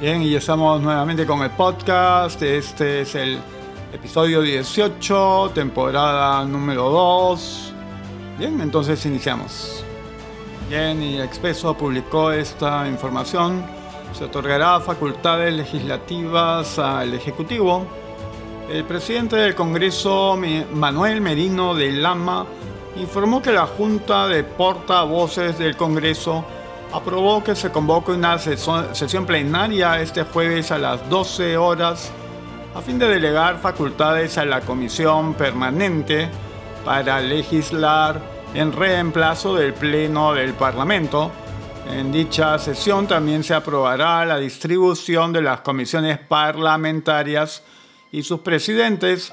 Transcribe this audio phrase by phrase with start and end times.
[0.00, 2.40] Bien, y estamos nuevamente con el podcast.
[2.40, 3.38] Este es el
[3.92, 7.74] episodio 18, temporada número 2.
[8.38, 9.84] Bien, entonces iniciamos.
[10.70, 13.62] Bien, y Expreso publicó esta información.
[14.14, 17.86] Se otorgará facultades legislativas al Ejecutivo.
[18.70, 20.38] El presidente del Congreso,
[20.72, 22.46] Manuel Merino de Lama,
[22.96, 26.42] informó que la Junta de Portavoces del Congreso
[26.92, 32.12] aprobó que se convoque una sesión plenaria este jueves a las 12 horas
[32.74, 36.28] a fin de delegar facultades a la Comisión Permanente
[36.84, 38.20] para legislar
[38.54, 41.30] en reemplazo del Pleno del Parlamento.
[41.88, 47.64] En dicha sesión también se aprobará la distribución de las comisiones parlamentarias
[48.12, 49.32] y sus presidentes.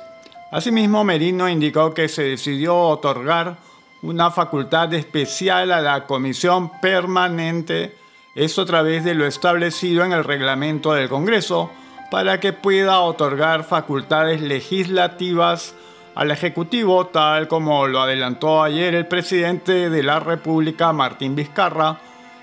[0.52, 3.58] Asimismo, Merino indicó que se decidió otorgar
[4.02, 7.95] una facultad especial a la Comisión Permanente,
[8.36, 11.72] esto a través de lo establecido en el reglamento del Congreso,
[12.12, 15.75] para que pueda otorgar facultades legislativas
[16.16, 22.00] al Ejecutivo, tal como lo adelantó ayer el presidente de la República, Martín Vizcarra,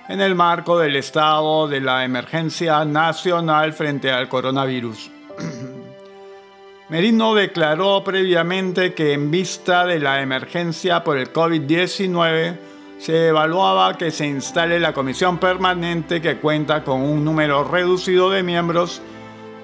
[0.08, 5.10] en el marco del estado de la emergencia nacional frente al coronavirus.
[6.94, 12.56] Merino declaró previamente que en vista de la emergencia por el COVID-19
[12.98, 18.44] se evaluaba que se instale la comisión permanente que cuenta con un número reducido de
[18.44, 19.02] miembros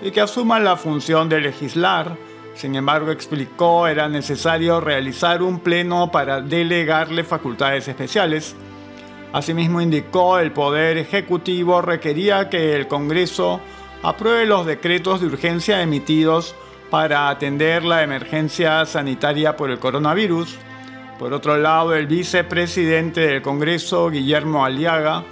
[0.03, 2.17] y que asuma la función de legislar.
[2.57, 8.57] Sin embargo, explicó era necesario realizar un pleno para delegarle facultades especiales.
[9.33, 13.61] Asimismo, indicó el Poder Ejecutivo requería que el Congreso
[14.03, 16.57] apruebe los decretos de urgencia emitidos
[16.91, 20.59] para atender la emergencia sanitaria por el coronavirus.
[21.19, 25.23] Por otro lado, el vicepresidente del Congreso, Guillermo Aliaga,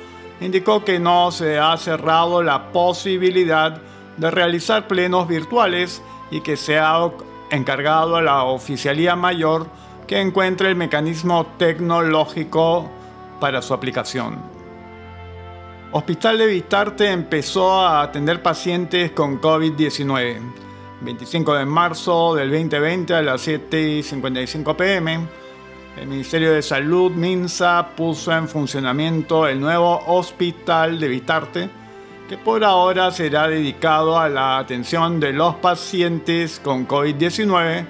[0.40, 3.80] indicó que no se ha cerrado la posibilidad
[4.16, 7.10] de realizar plenos virtuales y que se ha
[7.50, 9.66] encargado a la oficialía mayor
[10.06, 12.88] que encuentre el mecanismo tecnológico
[13.40, 14.38] para su aplicación.
[15.90, 20.67] Hospital de Vitarte empezó a atender pacientes con COVID-19.
[21.00, 25.20] 25 de marzo del 2020 a las 7.55 pm,
[25.96, 31.70] el Ministerio de Salud, MINSA, puso en funcionamiento el nuevo Hospital de Vitarte,
[32.28, 37.86] que por ahora será dedicado a la atención de los pacientes con COVID-19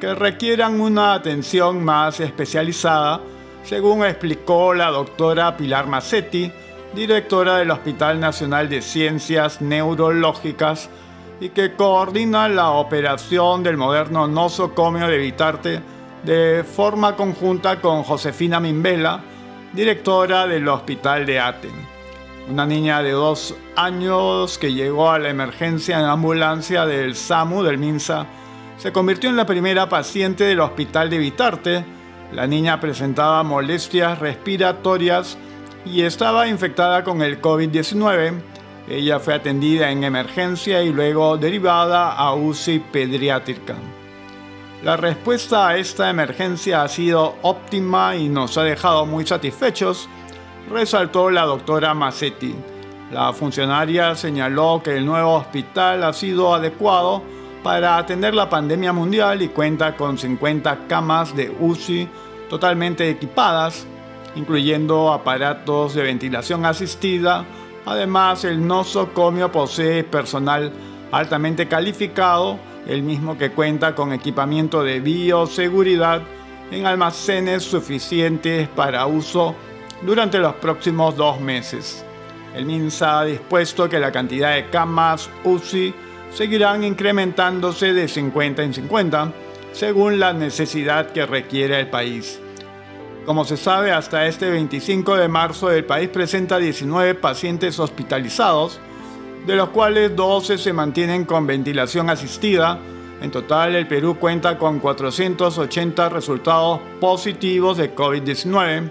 [0.00, 3.20] que requieran una atención más especializada,
[3.64, 6.50] según explicó la doctora Pilar Massetti,
[6.94, 10.88] directora del Hospital Nacional de Ciencias Neurológicas
[11.40, 15.80] y que coordina la operación del moderno nosocomio de Vitarte
[16.24, 19.20] de forma conjunta con Josefina Mimbela,
[19.72, 21.98] directora del Hospital de Aten.
[22.50, 27.78] Una niña de dos años que llegó a la emergencia en ambulancia del SAMU del
[27.78, 28.26] MINSA
[28.78, 31.84] se convirtió en la primera paciente del Hospital de Vitarte.
[32.32, 35.36] La niña presentaba molestias respiratorias
[35.84, 38.40] y estaba infectada con el COVID-19
[38.90, 43.74] ella fue atendida en emergencia y luego derivada a UCI pediátrica.
[44.82, 50.08] La respuesta a esta emergencia ha sido óptima y nos ha dejado muy satisfechos,
[50.70, 52.54] resaltó la doctora Massetti.
[53.10, 57.22] La funcionaria señaló que el nuevo hospital ha sido adecuado
[57.62, 62.08] para atender la pandemia mundial y cuenta con 50 camas de UCI
[62.48, 63.86] totalmente equipadas,
[64.36, 67.44] incluyendo aparatos de ventilación asistida,
[67.88, 70.70] Además, el nosocomio posee personal
[71.10, 76.20] altamente calificado, el mismo que cuenta con equipamiento de bioseguridad
[76.70, 79.54] en almacenes suficientes para uso
[80.02, 82.04] durante los próximos dos meses.
[82.54, 85.94] El MINSA ha dispuesto que la cantidad de camas UCI
[86.30, 89.32] seguirán incrementándose de 50 en 50
[89.72, 92.38] según la necesidad que requiere el país.
[93.28, 98.80] Como se sabe, hasta este 25 de marzo el país presenta 19 pacientes hospitalizados,
[99.46, 102.78] de los cuales 12 se mantienen con ventilación asistida.
[103.20, 108.88] En total, el Perú cuenta con 480 resultados positivos de COVID-19.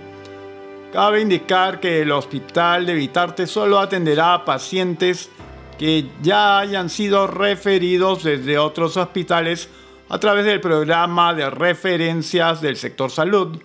[0.93, 5.31] Cabe indicar que el hospital de Vitarte solo atenderá a pacientes
[5.79, 9.67] que ya hayan sido referidos desde otros hospitales
[10.09, 13.57] a través del programa de referencias del sector salud.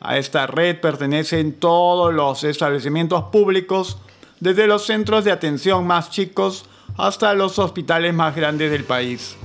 [0.00, 3.98] A esta red pertenecen todos los establecimientos públicos,
[4.40, 6.66] desde los centros de atención más chicos
[6.96, 9.36] hasta los hospitales más grandes del país.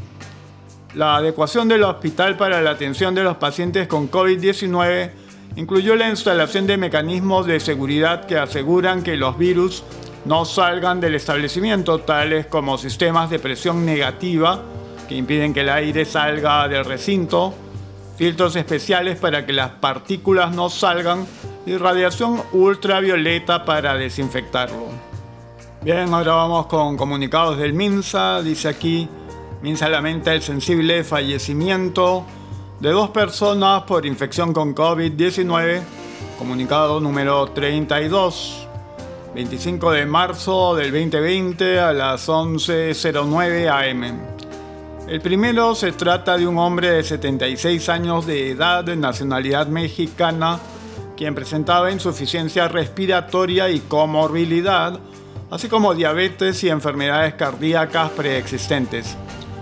[0.94, 5.12] La adecuación del hospital para la atención de los pacientes con COVID-19
[5.56, 9.84] incluyó la instalación de mecanismos de seguridad que aseguran que los virus
[10.26, 14.62] no salgan del establecimiento, tales como sistemas de presión negativa
[15.08, 17.54] que impiden que el aire salga del recinto,
[18.24, 21.28] filtros especiales para que las partículas no salgan
[21.66, 24.86] y radiación ultravioleta para desinfectarlo.
[25.82, 28.42] Bien, ahora vamos con comunicados del MINSA.
[28.42, 29.10] Dice aquí,
[29.62, 32.24] MINSA lamenta el sensible fallecimiento
[32.80, 35.82] de dos personas por infección con COVID-19.
[36.40, 38.70] Comunicado número 32.
[39.36, 44.33] 25 de marzo del 2020 a las 11.09 am.
[45.08, 50.60] El primero se trata de un hombre de 76 años de edad de nacionalidad mexicana,
[51.18, 54.98] quien presentaba insuficiencia respiratoria y comorbilidad,
[55.52, 59.18] así como diabetes y enfermedades cardíacas preexistentes,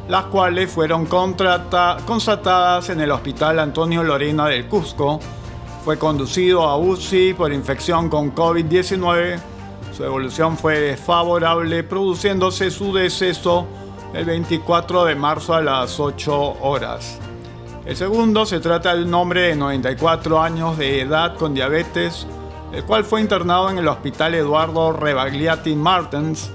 [0.08, 5.20] las cuales fueron constatadas en el Hospital Antonio Lorena del Cusco.
[5.84, 9.40] Fue conducido a UCI por infección con COVID-19
[9.92, 13.68] su evolución fue desfavorable, produciéndose su deceso
[14.14, 17.20] el 24 de marzo a las 8 horas.
[17.86, 22.28] El segundo se trata de un hombre de 94 años de edad con diabetes,
[22.74, 26.52] el cual fue internado en el Hospital Eduardo Rebagliati Martens,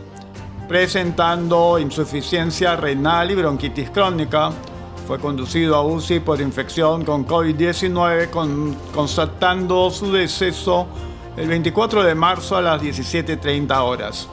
[0.68, 4.50] presentando insuficiencia renal y bronquitis crónica.
[5.06, 10.86] Fue conducido a UCI por infección con COVID-19, constatando su deceso
[11.36, 14.28] el 24 de marzo a las 17.30 horas.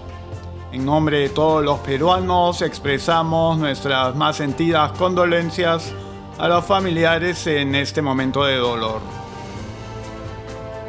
[0.73, 5.93] En nombre de todos los peruanos expresamos nuestras más sentidas condolencias
[6.39, 8.99] a los familiares en este momento de dolor.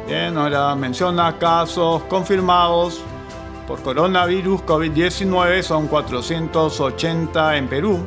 [0.07, 3.03] Bien, ahora menciona casos confirmados
[3.67, 7.99] por coronavirus COVID-19 son 480 en Perú.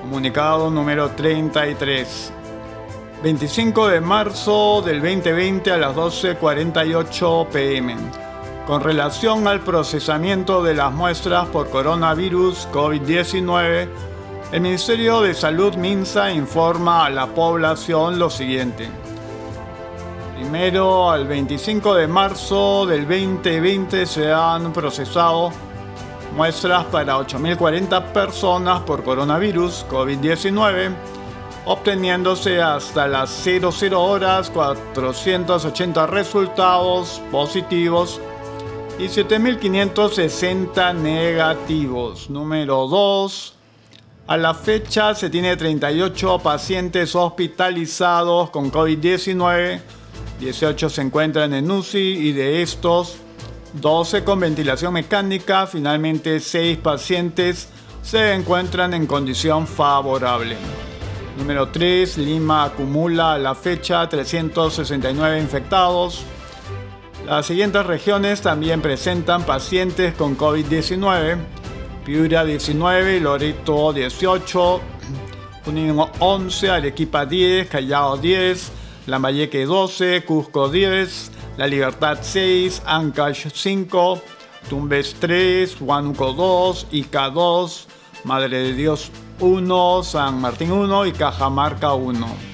[0.00, 2.32] Comunicado número 33.
[3.22, 8.23] 25 de marzo del 2020 a las 12.48 pm.
[8.66, 13.88] Con relación al procesamiento de las muestras por coronavirus COVID-19,
[14.52, 18.88] el Ministerio de Salud MINSA informa a la población lo siguiente.
[20.36, 25.52] Primero, al 25 de marzo del 2020 se han procesado
[26.34, 30.94] muestras para 8.040 personas por coronavirus COVID-19
[31.66, 38.20] obteniéndose hasta las 00 horas 480 resultados positivos
[38.98, 42.30] y 7.560 negativos.
[42.30, 43.54] Número 2.
[44.26, 49.80] A la fecha se tiene 38 pacientes hospitalizados con COVID-19,
[50.40, 53.16] 18 se encuentran en UCI y de estos
[53.74, 57.68] 12 con ventilación mecánica, finalmente 6 pacientes
[58.02, 60.56] se encuentran en condición favorable.
[61.36, 66.24] Número 3, Lima acumula a la fecha 369 infectados.
[67.26, 71.38] Las siguientes regiones también presentan pacientes con COVID-19.
[72.04, 74.80] Piura 19, Loreto 18,
[75.64, 78.70] Junín 11, Arequipa 10, Callao 10,
[79.06, 84.20] Lambayeque 12, Cusco 10, La Libertad 6, Ancash 5,
[84.68, 87.88] Tumbes 3, Huánuco 2, Ica 2,
[88.24, 89.10] Madre de Dios
[89.40, 92.53] 1, San Martín 1 y Cajamarca 1.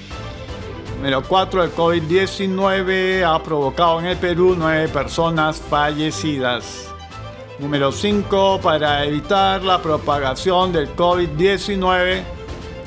[1.01, 1.63] Número 4.
[1.63, 6.93] El COVID-19 ha provocado en el Perú 9 personas fallecidas.
[7.57, 8.59] Número 5.
[8.61, 12.21] Para evitar la propagación del COVID-19,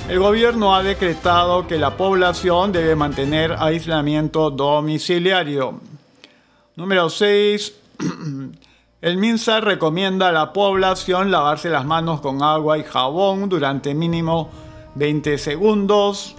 [0.09, 5.81] el gobierno ha decretado que la población debe mantener aislamiento domiciliario.
[6.77, 7.75] Número 6.
[9.03, 14.51] El MINSA recomienda a la población lavarse las manos con agua y jabón durante mínimo
[14.95, 16.37] 20 segundos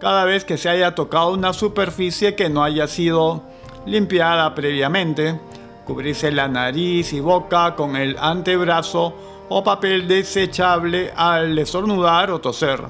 [0.00, 3.42] cada vez que se haya tocado una superficie que no haya sido
[3.84, 5.38] limpiada previamente.
[5.84, 9.14] Cubrirse la nariz y boca con el antebrazo
[9.50, 12.82] o papel desechable al estornudar o toser.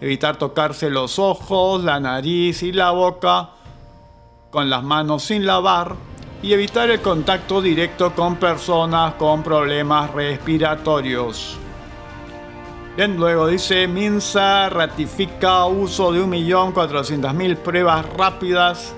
[0.00, 3.50] Evitar tocarse los ojos, la nariz y la boca
[4.50, 5.94] con las manos sin lavar
[6.42, 11.61] y evitar el contacto directo con personas con problemas respiratorios.
[12.94, 18.94] Bien, luego dice, Minsa ratifica uso de 1.400.000 pruebas rápidas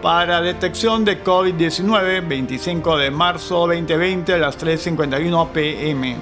[0.00, 6.16] para detección de COVID-19, 25 de marzo 2020 a las 3.51 pm.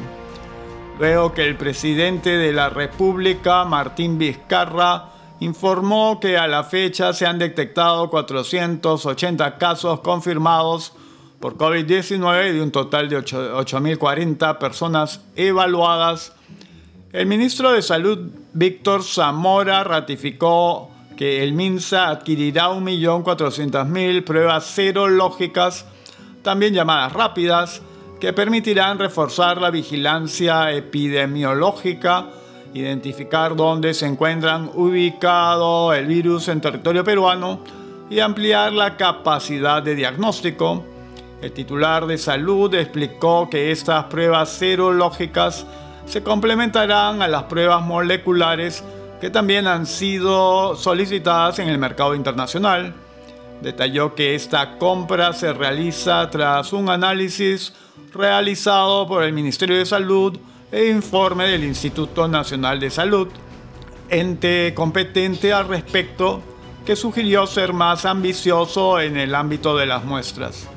[0.99, 7.25] Luego que el presidente de la República, Martín Vizcarra, informó que a la fecha se
[7.25, 10.93] han detectado 480 casos confirmados
[11.39, 16.36] por COVID-19 de un total de 8.040 personas evaluadas.
[17.13, 18.19] El ministro de Salud,
[18.53, 25.87] Víctor Zamora, ratificó que el MINSA adquirirá 1.400.000 pruebas serológicas,
[26.43, 27.81] también llamadas rápidas,
[28.21, 32.27] que permitirán reforzar la vigilancia epidemiológica,
[32.75, 37.61] identificar dónde se encuentran ubicado el virus en territorio peruano
[38.11, 40.85] y ampliar la capacidad de diagnóstico.
[41.41, 45.67] El titular de salud explicó que estas pruebas serológicas
[46.07, 48.83] se complementarán a las pruebas moleculares
[49.21, 52.95] que también han sido solicitadas en el mercado internacional.
[53.61, 57.73] Detalló que esta compra se realiza tras un análisis
[58.13, 60.39] realizado por el Ministerio de Salud
[60.71, 63.29] e informe del Instituto Nacional de Salud,
[64.09, 66.43] ente competente al respecto
[66.85, 70.69] que sugirió ser más ambicioso en el ámbito de las muestras.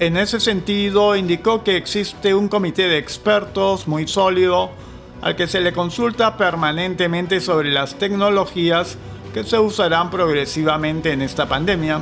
[0.00, 4.70] En ese sentido, indicó que existe un comité de expertos muy sólido
[5.22, 8.96] al que se le consulta permanentemente sobre las tecnologías
[9.34, 11.98] que se usarán progresivamente en esta pandemia.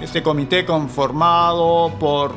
[0.00, 2.32] Este comité conformado por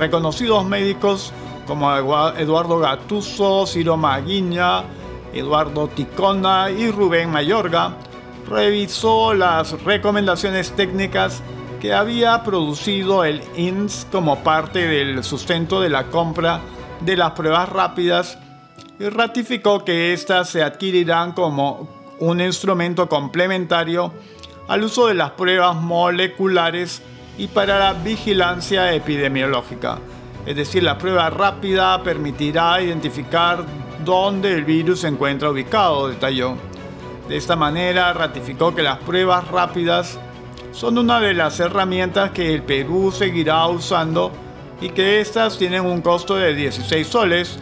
[0.00, 1.32] reconocidos médicos
[1.68, 4.82] como Eduardo Gatuso, Ciro Maguiña,
[5.32, 7.94] Eduardo Ticona y Rubén Mayorga,
[8.48, 11.40] revisó las recomendaciones técnicas
[11.80, 16.60] que había producido el INS como parte del sustento de la compra
[17.00, 18.38] de las pruebas rápidas
[18.98, 24.12] y ratificó que éstas se adquirirán como un instrumento complementario
[24.66, 27.02] al uso de las pruebas moleculares
[27.38, 29.98] y para la vigilancia epidemiológica.
[30.46, 33.64] Es decir, la prueba rápida permitirá identificar
[34.04, 36.56] dónde el virus se encuentra ubicado, detalló.
[37.28, 40.18] De esta manera ratificó que las pruebas rápidas
[40.78, 44.30] son una de las herramientas que el Perú seguirá usando
[44.80, 47.58] y que estas tienen un costo de 16 soles,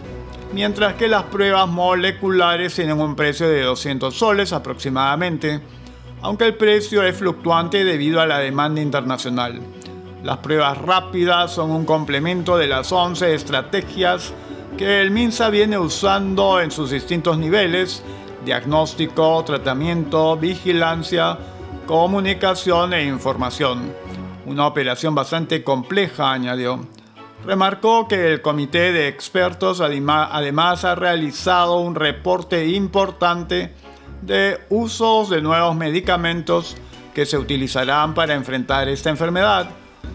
[0.53, 5.63] mientras que las pruebas moleculares tienen un precio de 200 soles aproximadamente,
[6.21, 9.63] aunque el precio es fluctuante debido a la demanda internacional.
[10.23, 14.35] Las pruebas rápidas son un complemento de las 11 estrategias
[14.77, 18.03] que el MINSA viene usando en sus distintos niveles,
[18.45, 21.39] diagnóstico, tratamiento, vigilancia,
[21.87, 23.95] comunicación e información.
[24.45, 26.81] Una operación bastante compleja, añadió.
[27.45, 33.73] Remarcó que el comité de expertos además ha realizado un reporte importante
[34.23, 36.77] de usos de nuevos medicamentos
[37.15, 39.71] que se utilizarán para enfrentar esta enfermedad.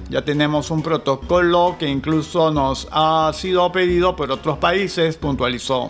[0.10, 5.90] Ya tenemos un protocolo que incluso nos ha sido pedido por otros países, puntualizó.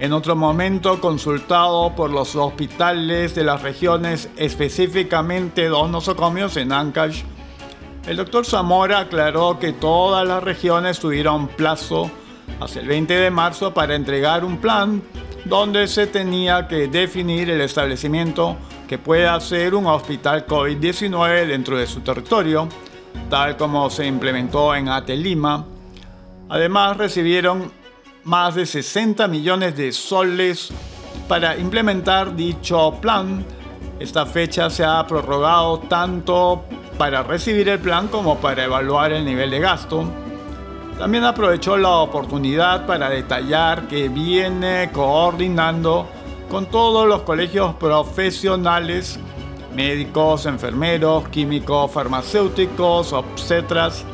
[0.00, 7.22] En otro momento, consultado por los hospitales de las regiones, específicamente dos nosocomios en Ancash,
[8.06, 12.10] el doctor Zamora aclaró que todas las regiones tuvieron plazo
[12.58, 15.02] hasta el 20 de marzo para entregar un plan
[15.44, 18.56] donde se tenía que definir el establecimiento
[18.88, 22.70] que pueda ser un hospital COVID-19 dentro de su territorio,
[23.28, 25.66] tal como se implementó en Atelima.
[26.48, 27.79] Además, recibieron
[28.24, 30.68] más de 60 millones de soles
[31.28, 33.44] para implementar dicho plan.
[33.98, 36.64] Esta fecha se ha prorrogado tanto
[36.98, 40.04] para recibir el plan como para evaluar el nivel de gasto.
[40.98, 46.06] También aprovechó la oportunidad para detallar que viene coordinando
[46.50, 49.18] con todos los colegios profesionales,
[49.74, 54.04] médicos, enfermeros, químicos, farmacéuticos, obstetras,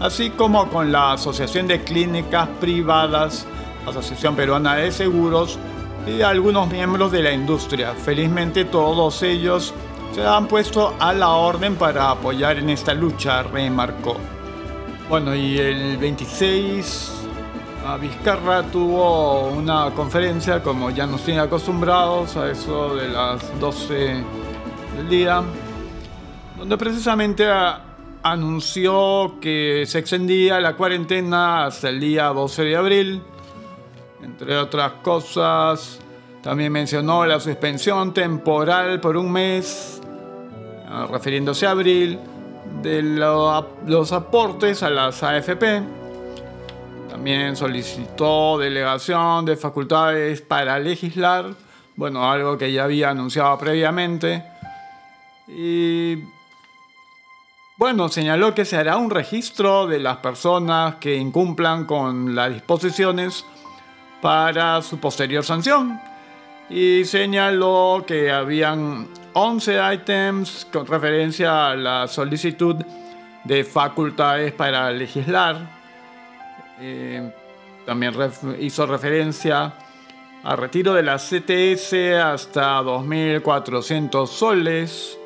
[0.00, 3.46] así como con la Asociación de Clínicas Privadas,
[3.86, 5.58] Asociación Peruana de Seguros
[6.06, 7.94] y algunos miembros de la industria.
[7.94, 9.74] Felizmente todos ellos
[10.14, 14.16] se han puesto a la orden para apoyar en esta lucha, remarcó.
[15.08, 17.18] Bueno, y el 26
[17.96, 24.24] Vizcarra tuvo una conferencia, como ya nos tiene acostumbrados, a eso de las 12
[24.96, 25.42] del día,
[26.58, 27.46] donde precisamente
[28.22, 33.22] anunció que se extendía la cuarentena hasta el día 12 de abril.
[34.22, 36.00] Entre otras cosas,
[36.42, 40.00] también mencionó la suspensión temporal por un mes,
[40.88, 42.18] ah, refiriéndose a abril,
[42.82, 45.82] de los aportes a las AFP.
[47.08, 51.54] También solicitó delegación de facultades para legislar,
[51.96, 54.44] bueno, algo que ya había anunciado previamente.
[55.48, 56.18] Y
[57.78, 63.44] bueno, señaló que se hará un registro de las personas que incumplan con las disposiciones
[64.20, 66.00] para su posterior sanción.
[66.68, 72.74] Y señaló que habían 11 ítems con referencia a la solicitud
[73.44, 75.70] de facultades para legislar.
[76.80, 77.32] Eh,
[77.86, 78.12] también
[78.58, 79.72] hizo referencia
[80.42, 81.94] al retiro de la CTS
[82.24, 85.16] hasta 2.400 soles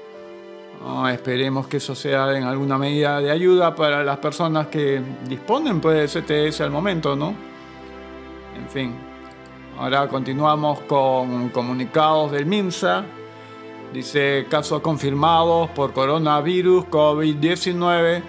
[1.13, 6.13] esperemos que eso sea en alguna medida de ayuda para las personas que disponen pues,
[6.13, 6.21] de
[6.51, 7.35] CTS al momento, ¿no?
[8.57, 8.95] En fin,
[9.79, 13.05] ahora continuamos con comunicados del MINSA.
[13.93, 18.23] Dice casos confirmados por coronavirus COVID-19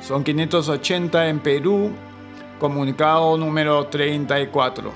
[0.00, 1.90] son 580 en Perú,
[2.58, 4.92] comunicado número 34.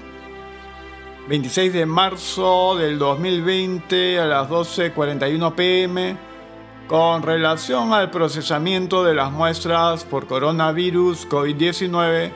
[1.29, 6.17] 26 de marzo del 2020 a las 12.41 pm,
[6.87, 12.31] con relación al procesamiento de las muestras por coronavirus COVID-19,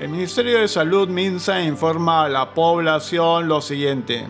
[0.00, 4.26] el Ministerio de Salud MINSA informa a la población lo siguiente.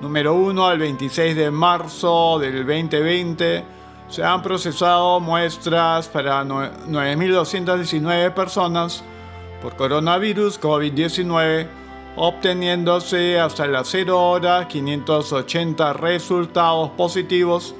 [0.00, 3.64] Número 1 al 26 de marzo del 2020
[4.08, 9.04] se han procesado muestras para 9.219 personas
[9.62, 11.68] por coronavirus COVID-19,
[12.16, 17.76] obteniéndose hasta las 0 horas 580 resultados positivos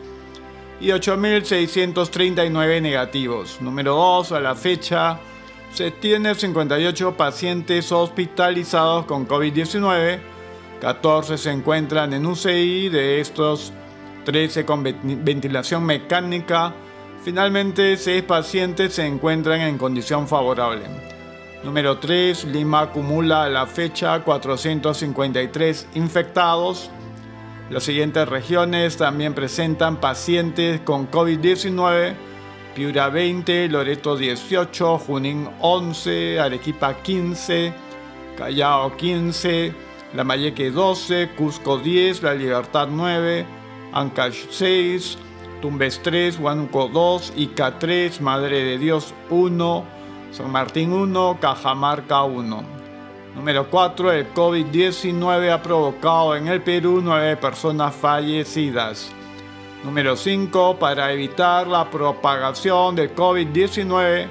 [0.83, 3.59] y 8.639 negativos.
[3.63, 5.19] Número 2, a la fecha
[5.73, 10.33] se tiene 58 pacientes hospitalizados con COVID-19
[10.83, 13.73] 14 se encuentran en UCI, de estos
[14.25, 16.75] 13 con ventilación mecánica.
[17.23, 20.83] Finalmente, 6 pacientes se encuentran en condición favorable.
[21.63, 26.91] Número 3, Lima acumula a la fecha 453 infectados.
[27.71, 32.15] Las siguientes regiones también presentan pacientes con COVID-19.
[32.75, 37.73] Piura 20, Loreto 18, Junín 11, Arequipa 15,
[38.37, 39.75] Callao 15,
[40.15, 43.47] la Mayeque 12, Cusco 10, La Libertad 9,
[43.93, 45.19] Ancash 6,
[45.61, 49.85] Tumbes 3, Huánuco 2, Ica 3, Madre de Dios 1,
[50.31, 52.82] San Martín 1, Cajamarca 1.
[53.35, 54.13] Número 4.
[54.13, 59.11] El COVID-19 ha provocado en el Perú 9 personas fallecidas.
[59.85, 60.77] Número 5.
[60.79, 64.27] Para evitar la propagación del COVID-19,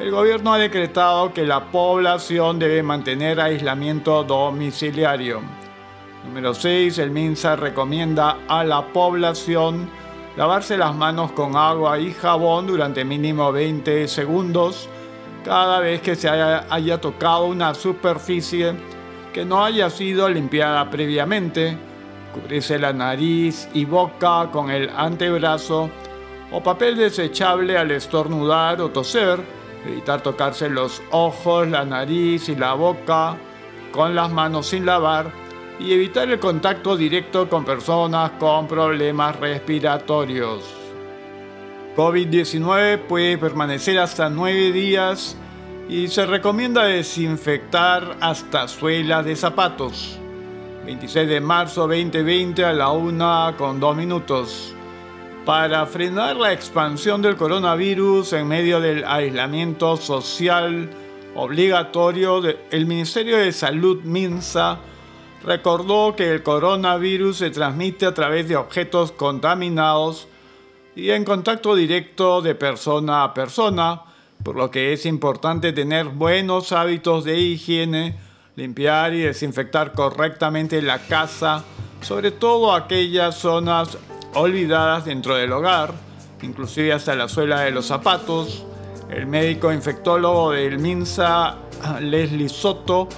[0.00, 5.42] el gobierno ha decretado que la población debe mantener aislamiento domiciliario.
[6.24, 6.98] Número 6.
[6.98, 9.90] El MINSA recomienda a la población
[10.36, 14.88] lavarse las manos con agua y jabón durante mínimo 20 segundos
[15.48, 18.74] cada vez que se haya, tocado una superficie
[19.32, 21.78] que no haya sido limpiada previamente.
[22.34, 25.88] Cubrirse la nariz y boca con el antebrazo
[26.52, 29.40] o papel desechable al estornudar o toser
[29.86, 33.38] evitar tocarse los ojos, la nariz y la boca
[33.90, 35.32] con las manos sin lavar
[35.80, 40.77] y evitar el contacto directo con personas con problemas respiratorios.
[41.98, 45.36] COVID-19 puede permanecer hasta 9 días
[45.88, 50.16] y se recomienda desinfectar hasta suelas de zapatos.
[50.86, 54.76] 26 de marzo 2020 a la 1 con 2 minutos
[55.44, 60.90] para frenar la expansión del coronavirus en medio del aislamiento social
[61.34, 64.78] obligatorio, el Ministerio de Salud MINSA
[65.44, 70.28] recordó que el coronavirus se transmite a través de objetos contaminados
[70.98, 74.02] y en contacto directo de persona a persona,
[74.42, 78.18] por lo que es importante tener buenos hábitos de higiene,
[78.56, 81.62] limpiar y desinfectar correctamente la casa,
[82.00, 83.96] sobre todo aquellas zonas
[84.34, 85.94] olvidadas dentro del hogar,
[86.42, 88.66] inclusive hasta la suela de los zapatos.
[89.08, 91.58] El médico infectólogo del MINSA,
[92.00, 93.08] Leslie Soto,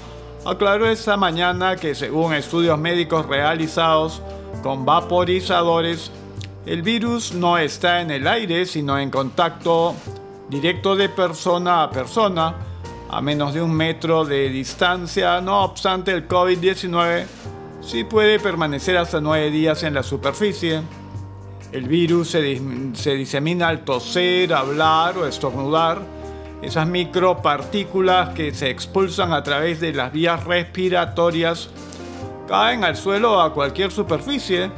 [0.44, 4.20] aclaró esta mañana que según estudios médicos realizados
[4.62, 6.12] con vaporizadores,
[6.66, 9.94] el virus no está en el aire, sino en contacto
[10.48, 12.54] directo de persona a persona,
[13.08, 15.40] a menos de un metro de distancia.
[15.40, 17.24] No obstante, el COVID-19
[17.80, 20.82] sí puede permanecer hasta nueve días en la superficie.
[21.72, 22.40] El virus se,
[23.14, 26.02] disemina al toser, hablar o estornudar.
[26.62, 31.70] Esas micropartículas que se expulsan a través de las vías respiratorias
[32.48, 34.70] caen al suelo o a cualquier superficie.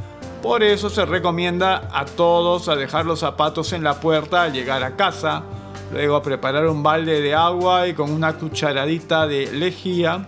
[0.42, 4.82] Por eso se recomienda a todos a dejar los zapatos en la puerta al llegar
[4.82, 5.44] a casa,
[5.92, 10.26] luego a preparar un balde de agua y con una cucharadita de lejía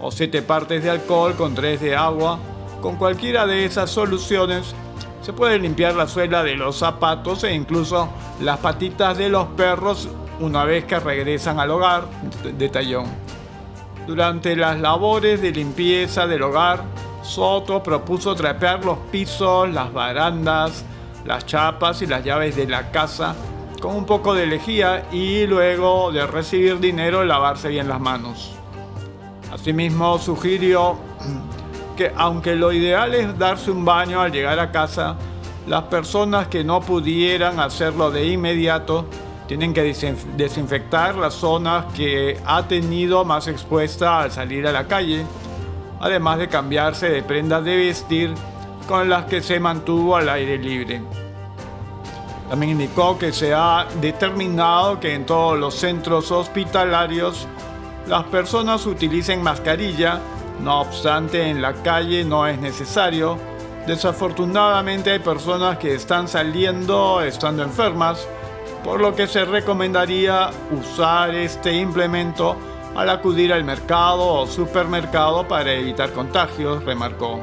[0.00, 2.38] o siete partes de alcohol con tres de agua.
[2.82, 4.74] Con cualquiera de esas soluciones
[5.22, 8.10] se puede limpiar la suela de los zapatos e incluso
[8.42, 12.04] las patitas de los perros una vez que regresan al hogar,
[12.58, 13.04] detalló.
[14.06, 16.82] Durante las labores de limpieza del hogar,
[17.28, 20.82] Soto propuso trapear los pisos, las barandas,
[21.26, 23.36] las chapas y las llaves de la casa
[23.82, 28.52] con un poco de lejía y luego de recibir dinero lavarse bien las manos.
[29.52, 30.96] Asimismo sugirió
[31.98, 35.16] que aunque lo ideal es darse un baño al llegar a casa,
[35.66, 39.04] las personas que no pudieran hacerlo de inmediato
[39.46, 45.26] tienen que desinfectar las zonas que ha tenido más expuesta al salir a la calle,
[46.00, 48.34] además de cambiarse de prendas de vestir
[48.86, 51.02] con las que se mantuvo al aire libre.
[52.48, 57.46] También indicó que se ha determinado que en todos los centros hospitalarios
[58.06, 60.18] las personas utilicen mascarilla,
[60.62, 63.36] no obstante en la calle no es necesario.
[63.86, 68.26] Desafortunadamente hay personas que están saliendo estando enfermas,
[68.82, 72.56] por lo que se recomendaría usar este implemento
[72.98, 77.40] al acudir al mercado o supermercado para evitar contagios, remarcó.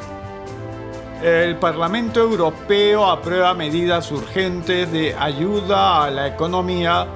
[1.23, 7.07] El Parlamento Europeo aprueba medidas urgentes de ayuda a la economía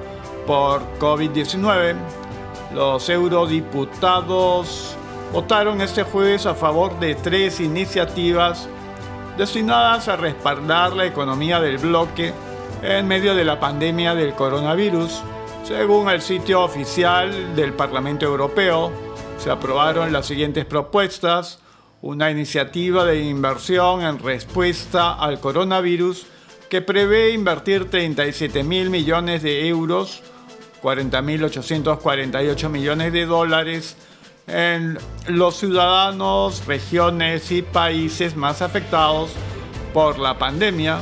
[0.46, 1.96] por COVID-19.
[2.74, 4.96] Los eurodiputados
[5.34, 8.70] votaron este jueves a favor de tres iniciativas
[9.36, 12.32] destinadas a respaldar la economía del bloque
[12.82, 15.22] en medio de la pandemia del coronavirus.
[15.70, 18.90] Según el sitio oficial del Parlamento Europeo,
[19.38, 21.60] se aprobaron las siguientes propuestas.
[22.02, 26.26] Una iniciativa de inversión en respuesta al coronavirus
[26.68, 30.24] que prevé invertir 37 mil millones de euros,
[30.82, 33.96] 40.848 millones de dólares
[34.48, 39.30] en los ciudadanos, regiones y países más afectados
[39.94, 40.98] por la pandemia,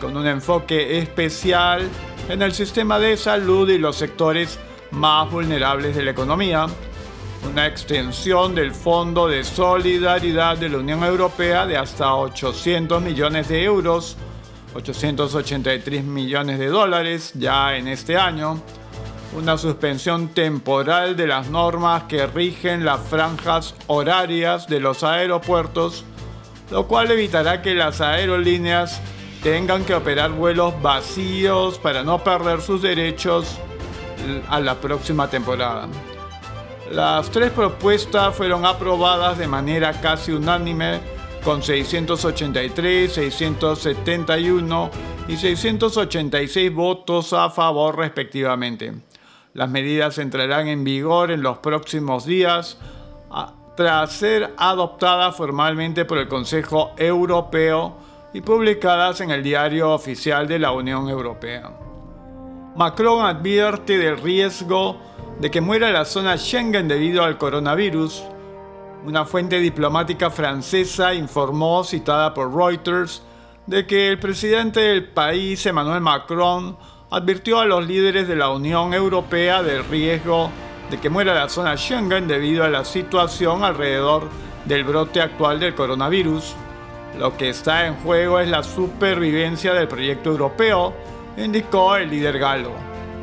[0.00, 1.90] con un enfoque especial
[2.28, 4.58] en el sistema de salud y los sectores
[4.90, 6.66] más vulnerables de la economía,
[7.50, 13.64] una extensión del Fondo de Solidaridad de la Unión Europea de hasta 800 millones de
[13.64, 14.16] euros,
[14.74, 18.60] 883 millones de dólares ya en este año,
[19.36, 26.04] una suspensión temporal de las normas que rigen las franjas horarias de los aeropuertos,
[26.70, 29.00] lo cual evitará que las aerolíneas
[29.44, 33.58] tengan que operar vuelos vacíos para no perder sus derechos
[34.48, 35.86] a la próxima temporada.
[36.90, 40.98] Las tres propuestas fueron aprobadas de manera casi unánime
[41.44, 44.90] con 683, 671
[45.28, 48.94] y 686 votos a favor respectivamente.
[49.52, 52.78] Las medidas entrarán en vigor en los próximos días
[53.76, 60.58] tras ser adoptadas formalmente por el Consejo Europeo y publicadas en el Diario Oficial de
[60.58, 61.70] la Unión Europea.
[62.74, 65.00] Macron advierte del riesgo
[65.38, 68.24] de que muera la zona Schengen debido al coronavirus,
[69.06, 73.22] una fuente diplomática francesa informó, citada por Reuters,
[73.66, 76.76] de que el presidente del país, Emmanuel Macron,
[77.10, 80.50] advirtió a los líderes de la Unión Europea del riesgo
[80.90, 84.28] de que muera la zona Schengen debido a la situación alrededor
[84.64, 86.56] del brote actual del coronavirus.
[87.18, 90.92] Lo que está en juego es la supervivencia del proyecto europeo,
[91.36, 92.72] indicó el líder galo.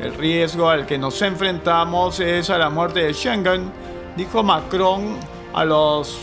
[0.00, 3.70] El riesgo al que nos enfrentamos es a la muerte de Schengen,
[4.16, 5.16] dijo Macron
[5.52, 6.18] a los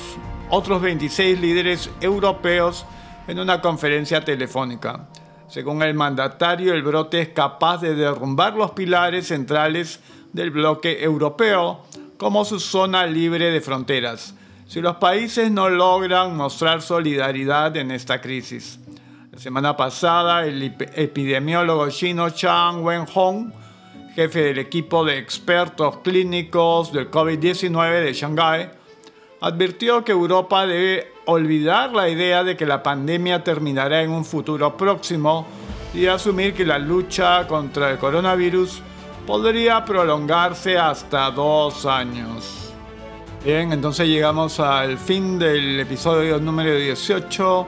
[0.50, 2.86] otros 26 líderes europeos
[3.28, 5.08] en una conferencia telefónica.
[5.48, 10.00] Según el mandatario, el brote es capaz de derrumbar los pilares centrales
[10.34, 11.84] del bloque europeo,
[12.18, 14.36] como su zona libre de fronteras,
[14.70, 18.80] si los países no logran mostrar solidaridad en esta crisis.
[19.32, 23.52] La semana pasada, el epidemiólogo chino Chang Wenhong
[24.20, 28.70] jefe del equipo de expertos clínicos del COVID-19 de Shanghái,
[29.42, 34.76] advirtió que Europa debe olvidar la idea de que la pandemia terminará en un futuro
[34.76, 35.48] próximo
[35.94, 38.82] y asumir que la lucha contra el coronavirus
[39.26, 42.59] podría prolongarse hasta dos años.
[43.44, 47.68] Bien, entonces llegamos al fin del episodio número 18,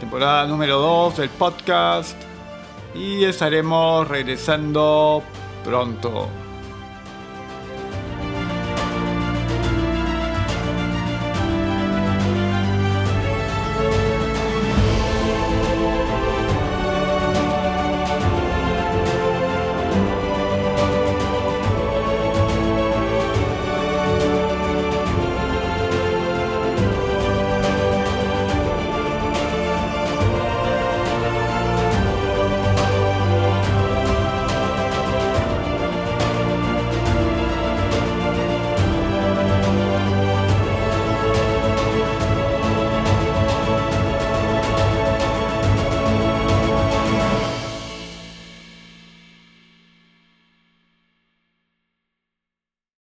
[0.00, 2.16] temporada número 2 del podcast
[2.94, 5.22] y estaremos regresando
[5.62, 6.43] pronto.